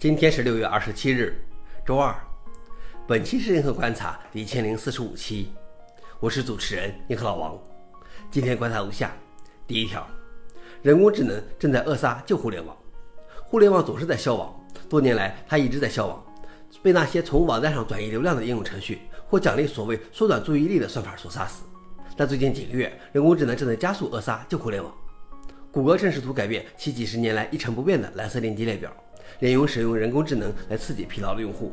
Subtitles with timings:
[0.00, 1.44] 今天是六月二十七日，
[1.84, 2.14] 周二。
[3.04, 5.48] 本期是银河观察第一千零四十五期，
[6.20, 7.58] 我是主持人银河老王。
[8.30, 9.10] 今天观察如下：
[9.66, 10.06] 第一条，
[10.82, 12.76] 人工智能正在扼杀旧互联网。
[13.42, 14.54] 互联网总是在消亡，
[14.88, 16.24] 多年来它一直在消亡，
[16.80, 21.64] 被那些从网站上转移流量的应用程序或奖励所谓缩短注意力的算法所杀死。
[22.16, 24.94] 但最近几个月，人工智能正在加速扼杀旧互联网。
[25.72, 28.92] 谷歌正试图改变其几十年来一成不变的蓝色链接列表。
[29.40, 31.72] 连用使用人工智能来刺激疲劳的用户。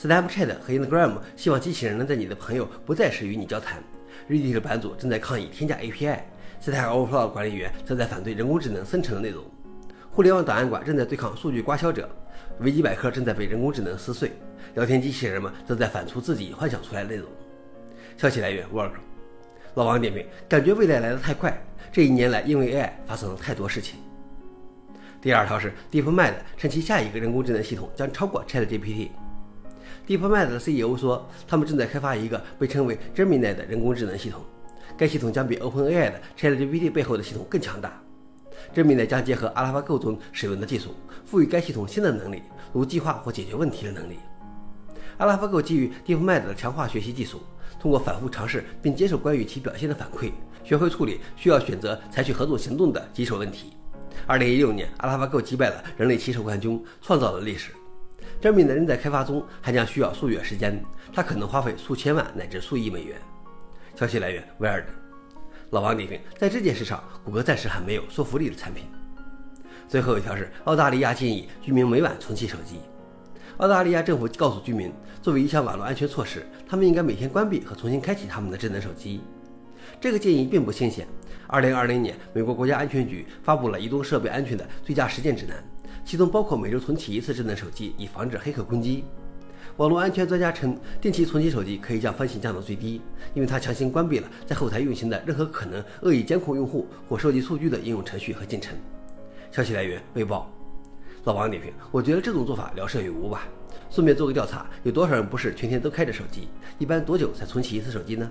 [0.00, 3.82] Snapchat 和 Instagram 希望机器人能在你的朋友不在时与你交谈。
[4.28, 6.20] Reddit 版主正在抗议添加 API。
[6.62, 9.44] Stack Overflow 管理员则在反对人工智能生成的内容。
[10.10, 12.08] 互联网档案馆正在对抗数据刮销者。
[12.60, 14.32] 维基百科正在被人工智能撕碎。
[14.74, 17.28] 聊天机器人们则在反刍自己幻想出来的内容。
[18.16, 18.92] 消息来源：Work。
[19.74, 21.60] 老王点评：感觉未来来得太快。
[21.92, 23.98] 这一年来，因为 AI 发生了太多事情。
[25.24, 29.08] 第二条是 DeepMind 称其下一个人工智能系统将超过 ChatGPT。
[30.06, 34.42] DeepMind 的 CEO 说，他们正在开发一个被称为 Gemini 的人工智能系统，
[34.98, 37.98] 该系统将比 OpenAI 的 ChatGPT 背后的系统更强大。
[38.74, 42.42] Gemini 将结合 AlphaGo 中使用的技术，赋予该系统新的能力，
[42.74, 44.18] 如计划或解决问题的能力。
[45.18, 47.40] AlphaGo 基于 DeepMind 的强化学习技术，
[47.80, 50.30] 通过反复尝试并接受关于其表现的反馈，
[50.62, 53.72] 学会处理需要选择采取何种行动的棘手问题。
[54.26, 57.72] 二零一六年，阿拉法狗击败了人类棋手冠军，创造了历史。
[58.40, 63.16] 这名的人在开发中，还将需要数月时间，它可能花费数千万乃至数亿美元。
[63.94, 64.84] 消息来源：Wired。
[65.70, 68.84] 老王点评：在这件事上，谷歌暂时还没有说服力的产品。
[69.88, 72.80] 最后一条是，澳大利亚建议居民每晚重启手机。
[73.58, 74.92] 澳大利亚政府告诉居民，
[75.22, 79.20] 作为一项网络安全措施，他们应该每天关闭和重新开启他们的智能手机。
[80.00, 81.06] 这个建议并不新鲜。
[81.46, 85.62] 二零二零年，美国国家安全局发布了移动设备安全的最佳实践指南，
[86.04, 89.04] 其中包括每周重启一次智能手机，以防止黑客攻击。
[89.76, 93.00] 网络安全专家称，定期重启手机可以将风险降到最低，
[93.34, 98.76] 因为它强行关闭了在后台运行的任何可能恶意监控用户或收集数据的应用程序和进程。
[99.50, 100.50] 消息来源：微报。
[101.24, 103.48] 老王点评：我觉得这种做法聊胜于无吧。
[103.90, 106.48] 顺便做个调查，有多少人不是全天都开着手机？
[106.78, 108.30] 一般多久才重启一次手机呢？